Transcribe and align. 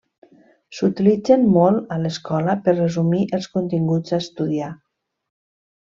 S'utilitzen 0.77 1.43
molt 1.57 1.93
a 1.95 1.99
l'escola 2.05 2.57
per 2.69 2.75
resumir 2.81 3.23
els 3.41 3.53
continguts 3.59 4.17
a 4.17 4.21
estudiar. 4.27 4.73